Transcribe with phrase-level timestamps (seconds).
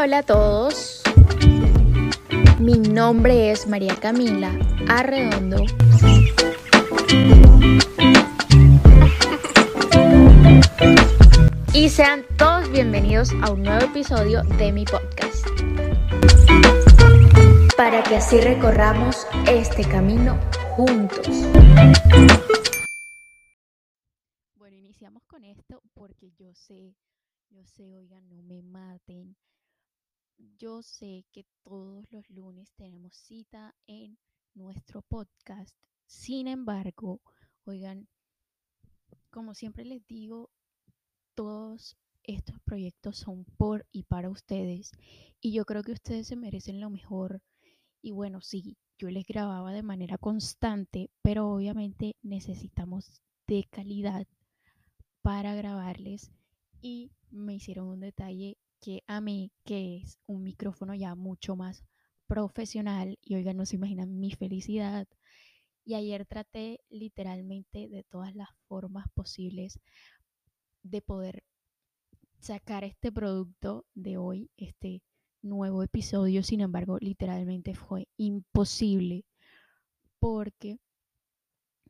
[0.00, 1.02] Hola, a todos.
[2.60, 4.56] Mi nombre es María Camila
[4.88, 5.64] Arredondo.
[11.74, 15.44] Y sean todos bienvenidos a un nuevo episodio de mi podcast.
[17.76, 20.38] Para que así recorramos este camino
[20.76, 21.26] juntos.
[24.54, 26.94] Bueno, iniciamos con esto porque yo sé,
[27.50, 29.34] yo sé, oigan, no me maten.
[30.38, 34.18] Yo sé que todos los lunes tenemos cita en
[34.54, 35.76] nuestro podcast.
[36.06, 37.20] Sin embargo,
[37.64, 38.08] oigan,
[39.30, 40.50] como siempre les digo,
[41.34, 44.92] todos estos proyectos son por y para ustedes.
[45.40, 47.42] Y yo creo que ustedes se merecen lo mejor.
[48.00, 54.28] Y bueno, sí, yo les grababa de manera constante, pero obviamente necesitamos de calidad
[55.20, 56.30] para grabarles.
[56.80, 61.84] Y me hicieron un detalle que a mí, que es un micrófono ya mucho más
[62.26, 63.18] profesional.
[63.22, 65.08] Y oigan, no se imaginan mi felicidad.
[65.84, 69.80] Y ayer traté literalmente de todas las formas posibles
[70.82, 71.44] de poder
[72.38, 75.02] sacar este producto de hoy, este
[75.42, 76.42] nuevo episodio.
[76.42, 79.24] Sin embargo, literalmente fue imposible
[80.18, 80.78] porque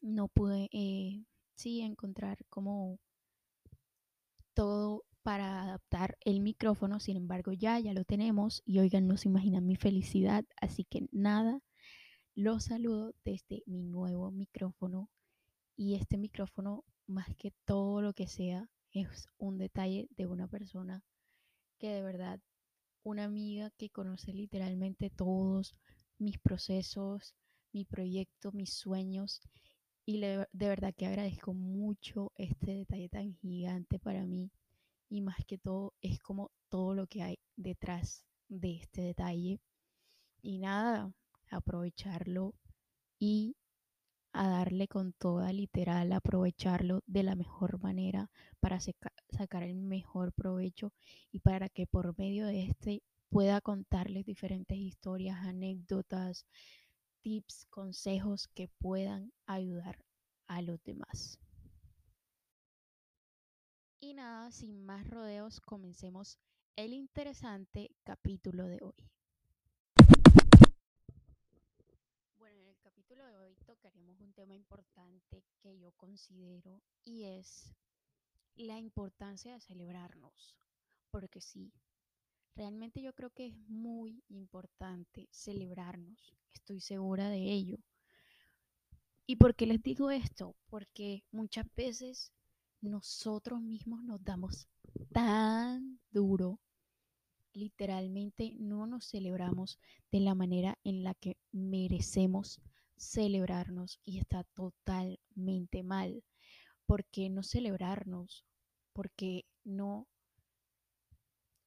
[0.00, 2.98] no pude, eh, sí, encontrar como
[4.54, 7.00] todo para adaptar el micrófono.
[7.00, 10.44] Sin embargo, ya, ya lo tenemos y oigan, no se imaginan mi felicidad.
[10.60, 11.60] Así que nada,
[12.34, 15.10] los saludo desde mi nuevo micrófono
[15.76, 21.02] y este micrófono, más que todo lo que sea, es un detalle de una persona
[21.78, 22.40] que de verdad,
[23.02, 25.74] una amiga que conoce literalmente todos
[26.18, 27.34] mis procesos,
[27.72, 29.40] mi proyecto, mis sueños.
[30.04, 34.11] Y de verdad que agradezco mucho este detalle tan gigante para.
[35.12, 39.60] Y más que todo es como todo lo que hay detrás de este detalle.
[40.40, 41.12] Y nada,
[41.50, 42.54] aprovecharlo
[43.18, 43.54] y
[44.32, 50.94] a darle con toda literal, aprovecharlo de la mejor manera para sacar el mejor provecho
[51.30, 56.46] y para que por medio de este pueda contarles diferentes historias, anécdotas,
[57.20, 59.98] tips, consejos que puedan ayudar
[60.46, 61.38] a los demás.
[64.04, 66.36] Y nada, sin más rodeos, comencemos
[66.74, 69.08] el interesante capítulo de hoy.
[72.36, 77.72] Bueno, en el capítulo de hoy tocaremos un tema importante que yo considero y es
[78.56, 80.56] la importancia de celebrarnos.
[81.12, 81.72] Porque sí,
[82.56, 86.34] realmente yo creo que es muy importante celebrarnos.
[86.52, 87.78] Estoy segura de ello.
[89.26, 90.56] ¿Y por qué les digo esto?
[90.66, 92.32] Porque muchas veces
[92.82, 94.68] nosotros mismos nos damos
[95.12, 96.60] tan duro
[97.54, 99.78] literalmente no nos celebramos
[100.10, 102.60] de la manera en la que merecemos
[102.96, 106.24] celebrarnos y está totalmente mal.
[106.86, 108.44] ¿Por qué no celebrarnos?
[108.92, 110.08] ¿Por qué no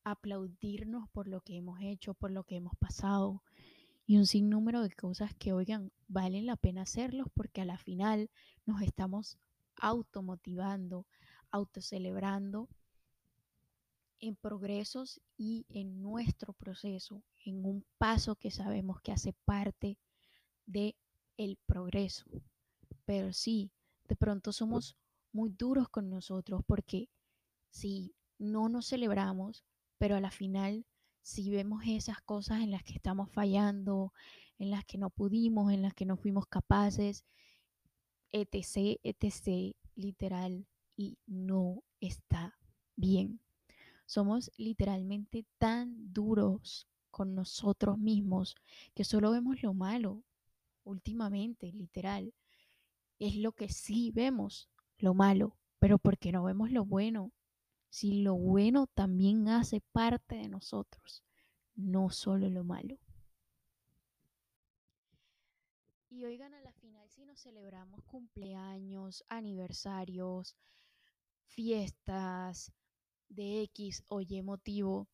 [0.04, 3.44] aplaudirnos por lo que hemos hecho, por lo que hemos pasado?
[4.08, 8.30] Y un sinnúmero de cosas que, oigan, valen la pena hacerlos porque a la final
[8.66, 9.40] nos estamos
[9.78, 11.06] automotivando,
[11.52, 12.70] autocelebrando
[14.20, 19.98] en progresos y en nuestro proceso, en un paso que sabemos que hace parte
[20.66, 20.96] de
[21.38, 22.26] el progreso.
[23.06, 23.72] Pero sí,
[24.08, 24.96] de pronto somos
[25.32, 27.10] muy duros con nosotros porque
[27.70, 29.66] si no nos celebramos,
[29.98, 30.86] pero a la final
[31.26, 34.14] si vemos esas cosas en las que estamos fallando,
[34.60, 37.26] en las que no pudimos, en las que no fuimos capaces,
[38.36, 42.58] etc, etc, literal, y no está
[42.98, 43.40] bien.
[44.06, 48.56] Somos literalmente tan duros con nosotros mismos
[48.94, 50.24] que solo vemos lo malo
[50.84, 52.34] últimamente, literal.
[53.20, 57.32] Es lo que sí vemos, lo malo, pero porque no vemos lo bueno.
[57.90, 61.24] Si lo bueno también hace parte de nosotros,
[61.74, 62.98] no solo lo malo.
[66.16, 70.56] Y oigan, a la final si nos celebramos cumpleaños, aniversarios,
[71.44, 72.72] fiestas,
[73.28, 75.10] de X o Y motivo,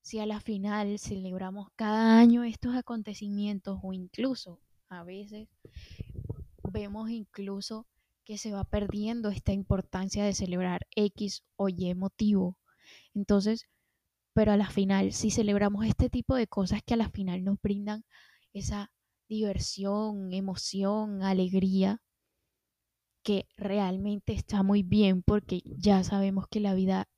[0.00, 5.48] si a la final celebramos cada año estos acontecimientos o incluso a veces
[6.70, 7.88] vemos incluso
[8.24, 12.56] que se va perdiendo esta importancia de celebrar X o Y motivo.
[13.12, 13.66] Entonces,
[14.34, 17.60] pero a la final, si celebramos este tipo de cosas que a la final nos
[17.60, 18.04] brindan
[18.52, 18.92] esa
[19.34, 22.00] diversión, emoción, alegría,
[23.22, 27.08] que realmente está muy bien porque ya sabemos que la vida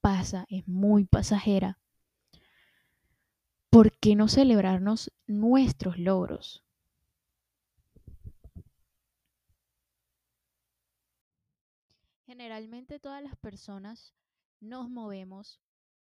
[0.00, 1.78] pasa, es muy pasajera.
[3.76, 6.64] ¿por qué no celebrarnos nuestros logros?
[12.24, 14.14] Generalmente todas las personas
[14.60, 15.60] nos movemos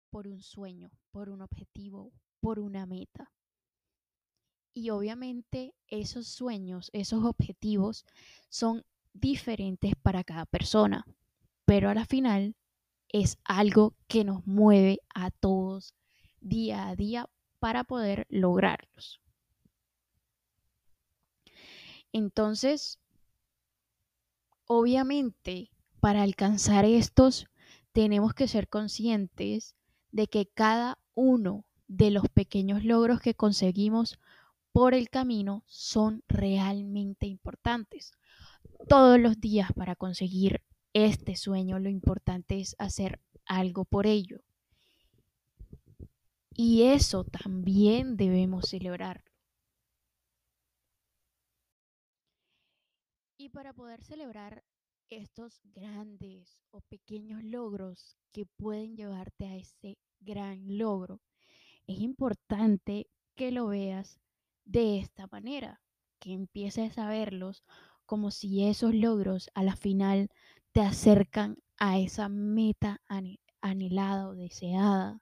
[0.09, 3.31] por un sueño, por un objetivo, por una meta.
[4.73, 8.05] Y obviamente esos sueños, esos objetivos
[8.49, 11.05] son diferentes para cada persona,
[11.65, 12.55] pero a la final
[13.09, 15.93] es algo que nos mueve a todos
[16.39, 17.29] día a día
[17.59, 19.21] para poder lograrlos.
[22.13, 22.99] Entonces,
[24.65, 27.47] obviamente, para alcanzar estos,
[27.93, 29.75] tenemos que ser conscientes
[30.11, 34.17] de que cada uno de los pequeños logros que conseguimos
[34.71, 38.11] por el camino son realmente importantes.
[38.87, 40.61] Todos los días para conseguir
[40.93, 44.43] este sueño lo importante es hacer algo por ello.
[46.53, 49.23] Y eso también debemos celebrar.
[53.37, 54.63] Y para poder celebrar
[55.09, 61.21] estos grandes o pequeños logros que pueden llevarte a ese gran logro,
[61.87, 64.19] es importante que lo veas
[64.71, 65.81] de esta manera,
[66.19, 67.63] que empieces a verlos
[68.05, 70.29] como si esos logros a la final
[70.71, 73.01] te acercan a esa meta
[73.61, 75.21] anhelada o deseada.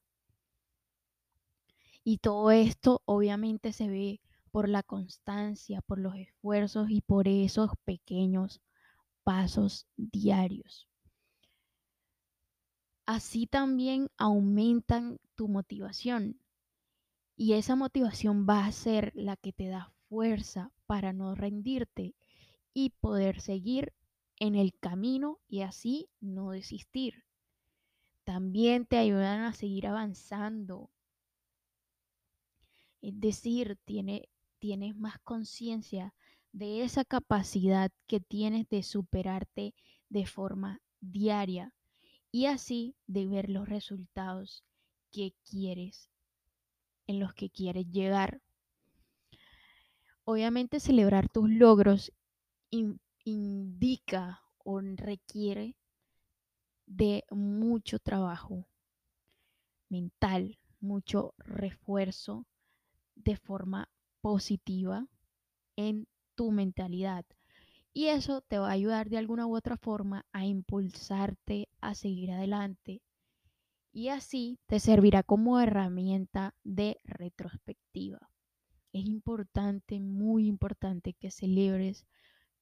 [2.04, 7.72] Y todo esto obviamente se ve por la constancia, por los esfuerzos y por esos
[7.86, 8.62] pequeños
[9.24, 10.88] pasos diarios.
[13.06, 16.40] Así también aumentan tu motivación
[17.42, 22.14] y esa motivación va a ser la que te da fuerza para no rendirte
[22.74, 23.94] y poder seguir
[24.40, 27.24] en el camino y así no desistir.
[28.26, 30.92] También te ayudan a seguir avanzando.
[33.02, 34.28] Es decir, tiene,
[34.60, 36.14] tienes más conciencia
[36.52, 39.74] de esa capacidad que tienes de superarte
[40.10, 41.74] de forma diaria
[42.34, 44.66] y así de ver los resultados
[45.10, 46.10] que quieres,
[47.10, 48.40] en los que quieres llegar.
[50.26, 52.14] Obviamente celebrar tus logros
[53.24, 55.76] indica o requiere
[56.86, 58.68] de mucho trabajo
[59.90, 62.46] mental, mucho refuerzo
[63.16, 63.90] de forma
[64.22, 65.08] positiva
[65.78, 67.26] en tu mentalidad.
[67.92, 72.30] Y eso te va a ayudar de alguna u otra forma a impulsarte a seguir
[72.30, 73.02] adelante.
[73.92, 78.30] Y así te servirá como herramienta de retrospectiva.
[78.94, 82.06] Es importante, muy importante que celebres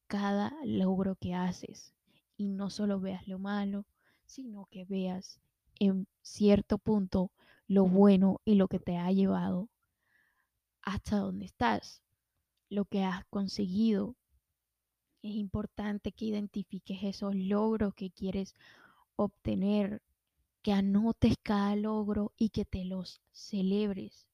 [0.07, 1.93] cada logro que haces
[2.37, 3.85] y no solo veas lo malo,
[4.25, 5.39] sino que veas
[5.79, 7.31] en cierto punto
[7.67, 9.69] lo bueno y lo que te ha llevado
[10.81, 12.01] hasta donde estás
[12.69, 14.15] lo que has conseguido.
[15.21, 18.55] Es importante que identifiques esos logros que quieres
[19.15, 20.01] obtener,
[20.67, 24.27] que anotes cada logro y que te los celebres.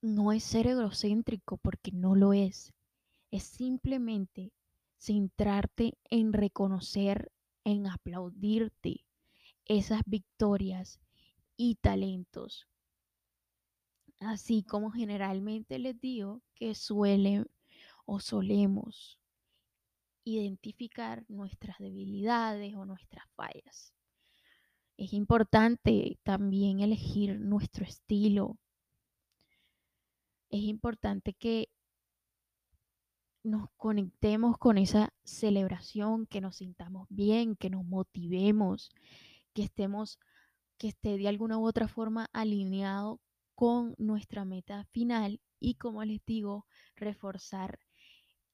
[0.00, 2.72] No es ser egocéntrico porque no lo es.
[3.32, 4.52] Es simplemente
[4.96, 7.32] centrarte en reconocer,
[7.64, 9.04] en aplaudirte
[9.64, 11.00] esas victorias
[11.56, 12.68] y talentos
[14.20, 17.50] así como generalmente les digo que suelen
[18.04, 19.18] o solemos
[20.22, 23.95] identificar nuestras debilidades o nuestras fallas.
[24.96, 28.56] Es importante también elegir nuestro estilo.
[30.48, 31.68] Es importante que
[33.42, 38.90] nos conectemos con esa celebración, que nos sintamos bien, que nos motivemos,
[39.52, 40.18] que estemos,
[40.78, 43.20] que esté de alguna u otra forma alineado
[43.54, 47.78] con nuestra meta final y como les digo, reforzar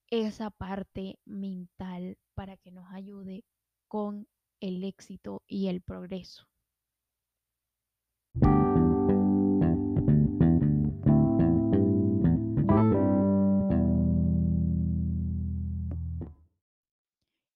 [0.08, 3.44] esa parte mental para que nos ayude
[3.88, 4.28] con
[4.62, 6.46] el éxito y el progreso.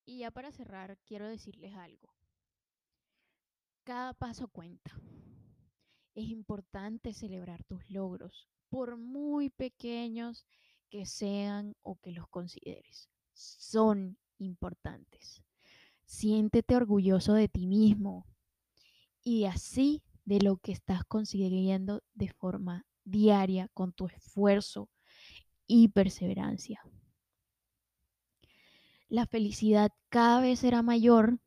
[0.05, 2.13] Y ya para cerrar, quiero decirles algo.
[3.85, 4.91] Cada paso cuenta
[6.17, 10.45] es importante celebrar tus logros, por muy pequeños
[10.91, 13.09] que sean o que los consideres.
[13.33, 15.45] Son importantes.
[16.07, 18.27] Siéntete orgulloso de ti mismo
[19.23, 24.89] y así de lo que estás consiguiendo de forma diaria con tu esfuerzo
[25.67, 26.81] y perseverancia.
[29.09, 31.39] La felicidad cada vez será mayor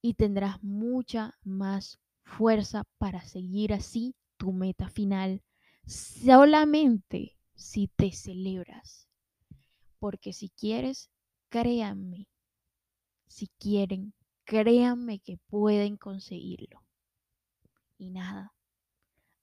[0.00, 5.42] y tendrás mucha más fuerza para seguir así tu meta final
[5.86, 9.08] solamente si te celebras.
[9.98, 11.10] Porque si quieres,
[11.48, 12.28] créanme,
[13.26, 14.14] si quieren,
[14.44, 16.82] créanme que pueden conseguirlo.
[17.98, 18.52] Y nada,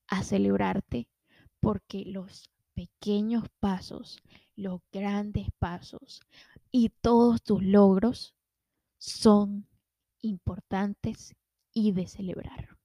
[0.07, 1.07] a celebrarte
[1.59, 4.19] porque los pequeños pasos,
[4.55, 6.21] los grandes pasos
[6.71, 8.35] y todos tus logros
[8.97, 9.67] son
[10.21, 11.35] importantes
[11.73, 12.77] y de celebrar.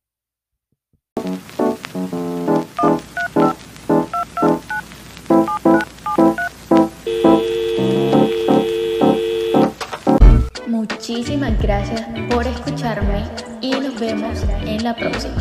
[11.18, 13.24] Muchísimas gracias por escucharme
[13.60, 15.34] y nos vemos en la próxima.